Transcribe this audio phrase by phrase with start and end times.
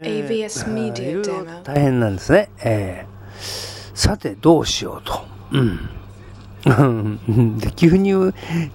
[0.00, 1.62] AVS い Media ろいろ Demo.
[1.62, 2.48] 大変なんですね。
[2.64, 3.10] えー
[3.94, 5.26] さて、どうしようと。
[5.52, 7.58] うん。
[7.58, 8.14] で急に、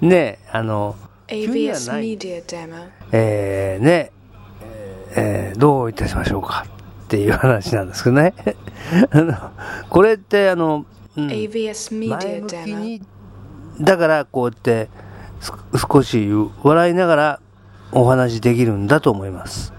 [0.01, 0.96] ね、あの、
[1.27, 2.88] 急には AVS ない Media Demo.
[3.11, 4.11] えーね、
[5.15, 6.65] えーどういたしましょうか
[7.06, 8.35] っていう話なんですけどね。
[9.10, 9.33] あの
[9.89, 10.85] これって、あの、
[11.17, 12.79] うん AVS 前 Media 向き Demo.
[12.79, 13.01] に、
[13.81, 14.89] だからこうやって
[15.39, 15.51] す
[15.92, 16.30] 少し
[16.62, 17.39] 笑いながら
[17.91, 19.73] お話できるんだと思います。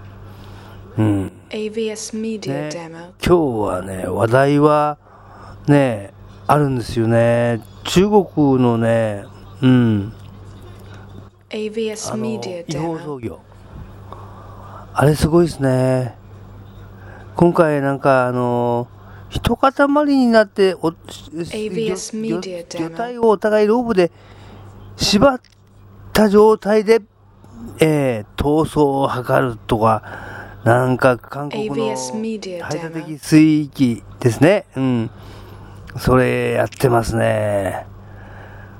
[0.97, 1.31] うん。
[1.49, 3.13] AVS Media ね Demo.
[3.25, 3.35] 今日
[3.67, 4.97] はね、話題は
[5.67, 6.13] ね、
[6.45, 7.61] あるんですよね。
[7.85, 9.23] 中国のね、
[9.61, 10.13] うん、
[11.49, 13.03] AVS Media 違法 Demo.
[13.03, 13.39] 操業。
[14.93, 16.17] あれすごいですね。
[17.37, 18.89] 今回なんかあの、
[19.29, 19.71] 一塊
[20.05, 24.11] になってお、ABS 魚 Media 魚 Demo 体をお互いロープで
[24.97, 25.41] 縛っ
[26.11, 27.01] た状態で、
[27.79, 30.36] えー逃走を図るとか、
[30.67, 34.65] なんか韓国の排他.的水域ですね。
[34.75, 35.09] うん。
[35.97, 37.85] それやってますね。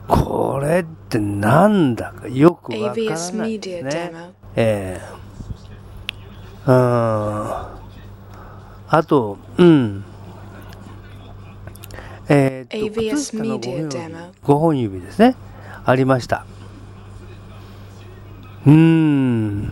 [0.05, 3.61] これってなんだかよくわからないですね。
[4.57, 5.01] ええ
[6.65, 6.73] うん。
[6.73, 7.69] あ
[9.07, 10.03] と、うん。
[12.27, 15.37] えー、と AVS 靴下の Media 5本指5本指ですね。
[15.85, 16.45] ありました。
[18.65, 19.71] うーん。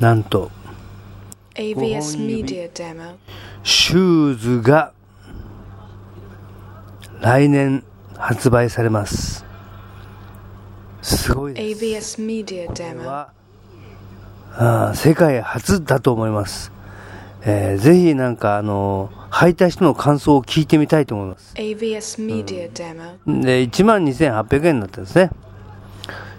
[0.00, 0.50] なんと、
[1.54, 3.14] AVS 5本指 Media Demo.
[3.62, 4.92] シューズが
[7.20, 7.84] 来年
[8.16, 9.44] 発売されます。
[11.02, 11.84] すごいです。
[11.84, 13.04] AVS Media これ Demo.
[13.04, 13.32] は
[14.54, 16.72] あー世界初だと思います。
[17.44, 21.54] えーぜひなんかあの履いた人の感想を聞いてみたいと思います。
[21.56, 23.42] AVS Media Demo.
[23.42, 25.30] で、12,800円になったんですね。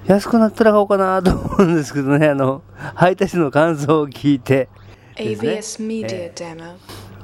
[0.05, 2.61] 安くなったら買おうかなと思うんですけどね、あの、
[2.95, 4.69] 履いた人の感想を聞いて。
[5.15, 6.75] ですね AVS Media え Demo.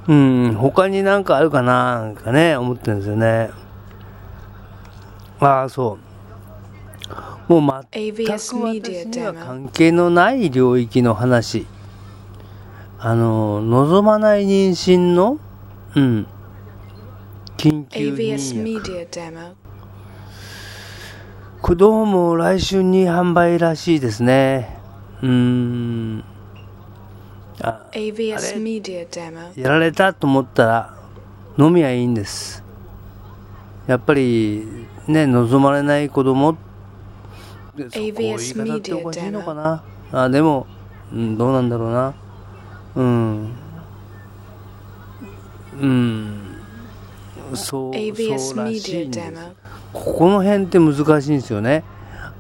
[0.07, 3.51] うん、他になんかあるかななんかね、思ってるんですよね。
[5.39, 5.99] ああ、そ
[7.47, 7.53] う。
[7.53, 8.81] もう全く私に
[9.25, 11.67] は.関係のない領域の話。
[12.97, 15.39] あの、望まない妊娠の、
[15.95, 16.27] うん、
[17.57, 18.81] 緊急妊
[21.61, 21.75] 薬。
[21.77, 24.79] どうも来週に販売らしいですね。
[25.21, 26.23] うーん。
[27.61, 29.59] あ、AVS Media Demo.
[29.59, 30.93] やられたと思ったら
[31.57, 32.63] 飲みはいいんです。
[33.87, 34.65] やっぱり
[35.07, 36.57] ね望まれない子供。
[37.75, 39.83] でそこういう言い ABS 方っておかしいのかな？
[40.11, 40.67] あでも、
[41.11, 42.13] うん、どうなんだろうな。
[42.95, 43.51] うん。
[45.81, 46.39] うん。
[47.53, 49.51] そうそうらしい Media んです Demo.
[49.91, 51.83] ここの辺って難しいんですよね。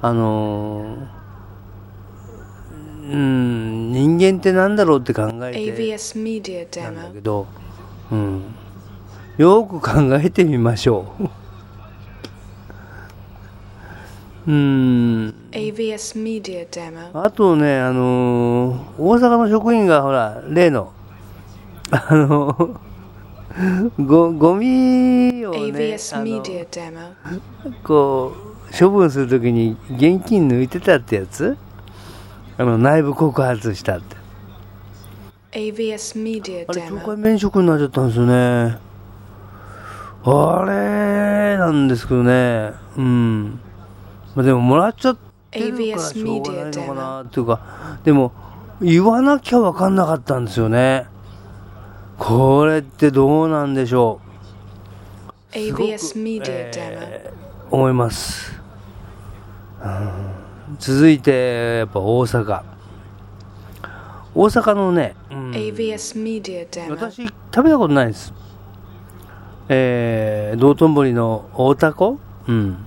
[0.01, 1.18] あのー
[3.11, 5.53] うん人間ってなんだろうって考えてなんだ.
[7.13, 7.47] けど、
[8.11, 8.41] うん、
[9.37, 11.23] よく考えてみましょう。
[14.47, 17.09] うーん、AVS Media Demo.
[17.23, 20.91] あとね、あのー大阪の職員がほら、例の、
[21.91, 22.79] あの
[23.99, 27.09] ご、ゴミをね、AVS あの Media Demo.
[27.83, 31.57] こう、処分するときに現金抜いてたってやつ？
[32.59, 34.17] あの、内部告発したって。
[35.53, 38.77] AVS Media あれ、懲.戒免職になっちゃったんですよね。
[40.25, 42.73] あれなんですけどね。
[42.97, 43.59] うん。
[44.35, 45.17] まあ、でも、もらっちゃっ
[45.49, 47.61] てるから ABS しょうがないのかなっていうか、
[48.03, 48.33] でも、
[48.81, 51.07] 言わなきゃ分かんなかったんですよね。
[52.17, 54.19] これってどうなんでしょ
[55.53, 55.57] う。
[55.57, 56.73] すごく ABS Media Demo.
[56.73, 57.39] えー
[57.71, 58.51] 思います。
[59.81, 60.38] うん
[60.77, 62.61] 続いて、やっぱ大阪。
[64.35, 65.55] 大阪のね、うん.
[66.91, 68.31] 私食べたことないです
[69.67, 72.77] えー、道頓堀の大タコうん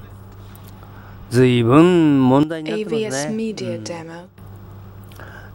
[1.30, 3.84] 随分問題になってますね、うん.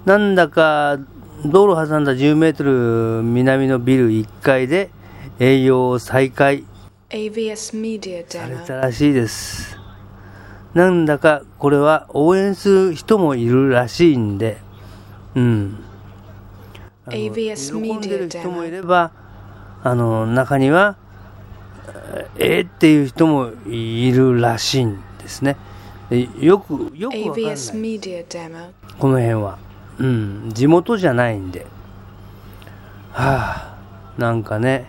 [0.06, 0.98] なんだか
[1.46, 4.90] 道路挟んだ10メートル南のビル1階で
[5.40, 6.64] 営業を再開
[8.28, 9.77] され.たらしいです
[10.74, 14.58] なんだかこれは応援する人もいるらしいんで。
[15.36, 15.84] うん。
[17.08, 19.12] ABS 喜んでる人もいれば
[19.82, 20.98] あの中には
[22.38, 25.58] えーっていう人もいるらしいんですね。
[26.10, 27.52] でよくよくわかんな
[28.68, 29.58] い.この辺は。
[30.00, 30.52] うん。
[30.54, 31.66] 地元じゃないんで。
[33.12, 33.78] はあ
[34.18, 34.86] なんかね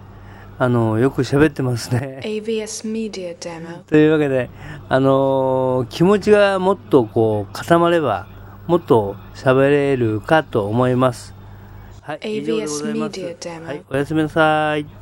[0.61, 3.85] あのよく喋ってますね AVS Media Demo.
[3.85, 4.51] というわけで、
[4.89, 8.27] あのー気持ちがもっとこう固まれば、
[8.67, 11.33] もっと喋れるかと思います。
[12.03, 14.98] はい、AVS Media Demo はい、おやすみなさい。